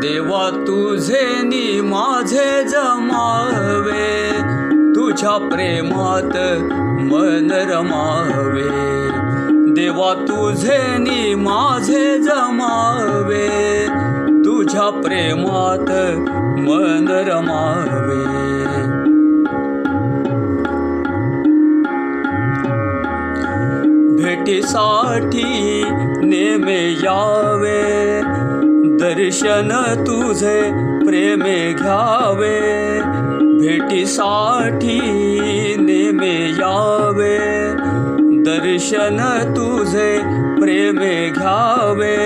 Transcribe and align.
देवा, 0.00 0.50
तुझे 0.50 1.42
नि 1.42 1.80
माझे 1.80 2.64
जमावे, 2.68 4.30
तुझ्या 4.94 5.48
प्रेमात 5.52 6.36
मन 7.12 7.48
रमावे. 7.50 8.68
देवा, 9.74 10.14
तुझे 10.14 10.78
नि 10.98 11.34
माझे 11.34 12.18
जमावे, 12.18 13.86
तुझ्या 14.44 14.90
प्रेमात 14.90 15.90
मन 16.58 17.06
रमावे. 17.08 18.46
भेटीसाठी 24.22 25.82
नेमे 26.20 26.92
यावे. 27.04 27.95
दर्शन 29.16 29.70
तुझे 29.98 30.60
प्रेमे 31.04 31.58
घ्यावे 31.72 32.58
भेटीसाठी 33.60 34.98
नेमे 35.80 36.34
यावे। 36.58 37.38
दर्शन 38.46 39.18
तुझे 39.56 40.10
प्रेमे 40.60 41.14
घ्यावे 41.30 42.16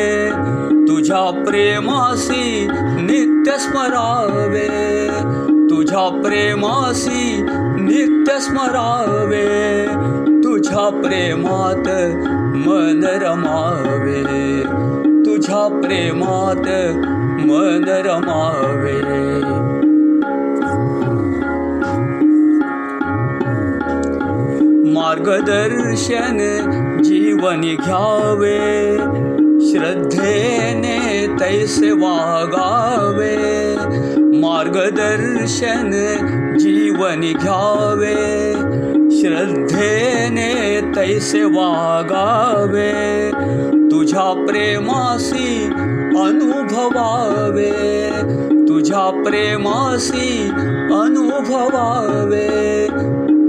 तुझ्या 0.89 1.23
प्रेमासी 1.47 2.66
नित्य 3.07 3.59
स्मरावे। 3.59 4.69
तुझ्या 5.71 6.09
प्रेमासी 6.23 7.43
नित्य 7.80 8.38
स्मरावे 8.41 9.47
तुझ्या 10.45 10.88
प्रेमात 11.02 11.88
मन 12.66 13.05
रमावे 13.23 13.90
तुझ्या 15.50 15.80
प्रेमात 15.82 16.66
मन 17.46 17.84
रमावे। 18.06 18.98
मार्गदर्शन 24.92 26.38
जीवनी 27.02 27.74
घ्यावे 27.76 28.60
श्रद्धेने 29.70 31.26
तैसे 31.40 31.90
वागावे। 31.96 33.35
मार्गदर्शन 34.40 35.90
जीवनी 36.60 37.32
घ्यावे 37.35 38.16
श्रद्धेने 39.20 40.80
तैसे 40.96 41.45
वागावे 41.45 42.90
तुझ्या 44.11 44.45
प्रेमासी 44.49 45.65
अनुभवावे 46.19 47.71
तुझ्या 48.69 49.23
प्रेमासी 49.27 50.49
अनुभवावे 50.95 52.49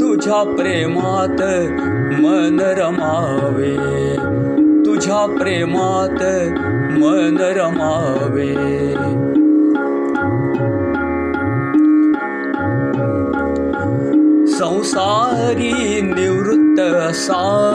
तुझ्या 0.01 0.43
प्रेमात 0.57 1.41
मन 2.21 2.59
रमावे 2.77 3.75
तुझ्या 4.85 5.25
प्रेमात 5.39 6.21
मन 6.99 7.37
रमावे. 7.57 8.53
संसारी 14.53 16.01
निवृत्त 16.01 16.79
असावे 16.79 17.70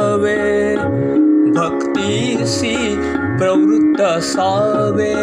भक्तीसी 1.97 2.75
प्रवृत्त 3.39 4.01
असावे 4.01 5.15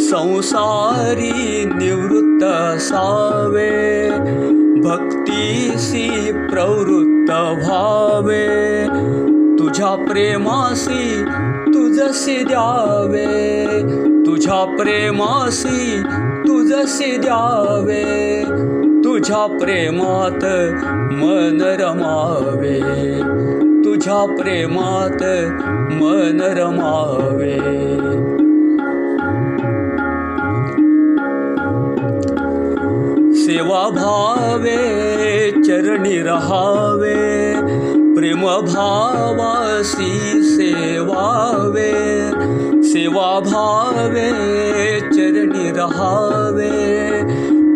संसारी 0.00 1.64
निवृत्त 1.72 2.44
असावे 2.44 3.70
भक्तीसी 4.84 6.06
प्रवृत्त 6.50 7.30
भावे 7.62 8.46
तुझ्या 9.58 9.94
प्रेमासी 10.06 11.24
तुझसी 11.66 12.36
द्यावे 12.48 13.26
तुझ्या 14.26 14.64
प्रेमासी 14.78 16.02
तुझसी 16.46 17.16
द्यावे 17.16 18.04
तुझ्या 19.04 19.46
प्रेमात 19.58 20.44
मन 21.20 21.62
रमावे 21.80 22.80
तुझ्या 23.84 24.34
प्रेमात 24.38 25.22
मन 25.92 26.40
रमावे. 26.40 27.58
सेवा 33.34 33.88
भावे, 33.88 35.50
चरणी 35.50 36.22
रहावे. 36.22 37.54
प्रेम 38.16 38.40
भावासी 38.40 40.42
सेवावे. 40.42 42.30
सेवा 42.82 43.40
भावे, 43.40 45.00
चरणी 45.00 45.70
रहावे. 45.70 47.20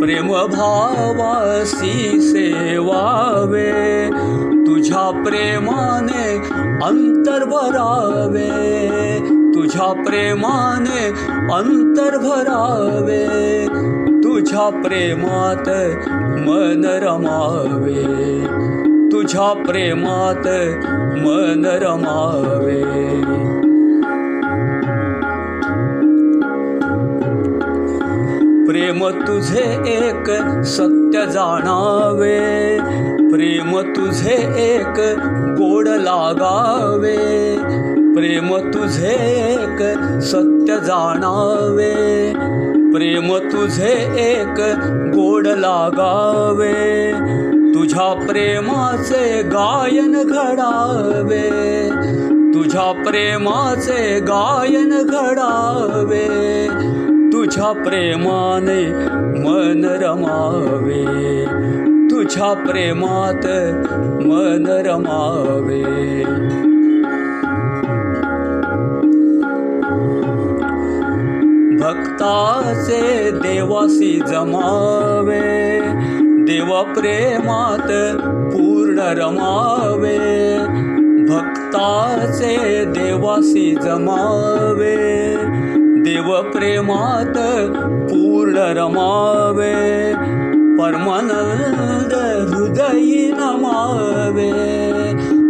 प्रेम 0.01 0.29
भावासी 0.29 2.21
सेवावे. 2.21 4.09
तुझ्या 4.89 5.25
प्रेमाने 5.25 6.29
अंतर 6.85 7.45
भरावे 7.45 8.47
तुझ्या 9.55 9.93
प्रेमाने 10.05 11.05
अंतर 11.55 12.17
भरावे 12.19 13.27
तुझ्या 14.23 14.69
प्रेमात 14.81 15.69
मन 16.47 16.89
रमावे 17.03 18.07
तुझ्या 19.13 19.53
प्रेमात 19.67 20.49
मन 21.19 21.71
रमावे 21.83 22.83
प्रेम 28.79 29.09
तुझे 29.09 29.63
एक 29.87 30.31
सत्य 30.65 31.25
जाणावे 31.27 32.79
प्रेम 33.33 33.81
तुझे 33.81 34.35
एक 34.57 35.01
गोड 35.61 35.89
लागावे। 35.89 37.17
प्रेम 38.15 38.57
तुझे 38.57 39.11
एक 39.49 39.83
सत्य 40.23 40.77
जाणावे 40.87 41.93
प्रेम 42.95 43.37
तुझे 43.37 43.93
एक 44.19 44.61
गोड 45.17 45.47
लागावे। 45.47 46.73
तुझ्या 47.75 48.27
प्रेमाचे 48.29 49.43
गायन 49.43 50.23
घडावे। 50.23 51.51
तुझ्या 52.55 52.93
प्रेमाचे 53.07 54.21
गायन 54.21 54.91
घडावे। 54.91 56.29
तुझ्या 57.49 57.73
प्रेमाने 57.73 58.87
मन 59.41 59.85
रमावे. 59.85 61.45
तुझ्या 62.11 62.55
प्रेमात 62.55 63.47
मन 64.27 64.67
रमावे. 64.67 65.83
भक्ताचे 71.77 73.31
देवासी 73.31 74.21
जमावे. 74.27 75.81
देव 76.23 76.83
प्रेमात 76.83 78.17
पूर्ण 78.53 78.99
रमावे. 78.99 80.59
भक्ताचे 81.35 82.85
देवासी 82.85 83.75
जमावे 83.83 85.29
देव 86.09 86.29
प्रेमात 86.53 87.35
पूर्ण 88.11 88.59
रमावे 88.77 89.73
परमानंद 90.79 92.15
हृदयी 92.53 93.27
नमावे 93.33 94.53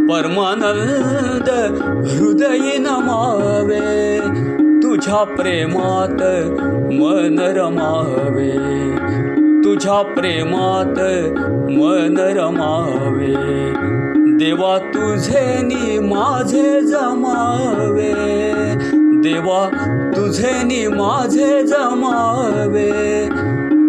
परमानंद 0.08 1.50
हृदयी 2.08 2.76
नमावे 2.86 3.84
तुझ्या 4.82 5.22
प्रेमात 5.36 6.22
मन 6.92 7.38
रमावे 7.58 8.50
तुझ्या 9.64 10.02
प्रेमात 10.16 10.98
मन 11.78 12.18
रमावे 12.38 13.34
देवा 14.40 14.76
तुझे 14.94 15.46
नि 15.68 15.98
माझे 16.08 16.80
जमावे 16.90 18.12
देवा 19.28 19.68
तुझे 20.16 20.62
नि 20.64 20.88
माझे 20.88 21.62
जमावे 21.62 23.28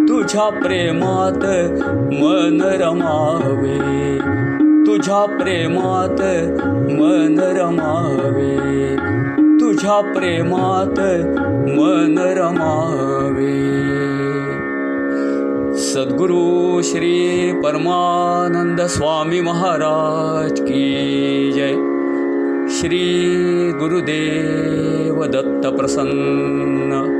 तुझ्या 0.09 0.49
प्रेमात 0.49 1.45
मन 2.13 2.61
रमावे 2.61 4.17
तुझ्या 4.85 5.25
प्रेमात 5.25 6.21
मन 6.91 7.39
रमावे 7.39 8.95
तुझ्या 9.59 10.13
प्रेमात 10.15 10.99
मन 11.69 12.15
रमावे. 12.17 13.69
सद्गुरु 15.77 16.81
श्री 16.83 17.51
परमानंद 17.63 18.81
स्वामी 18.81 19.41
महाराज 19.41 20.61
की 20.61 21.51
जय. 21.55 21.75
श्री 22.69 23.05
गुरुदेव 23.71 25.25
दत्त 25.25 25.65
प्रसन्न 25.67 27.18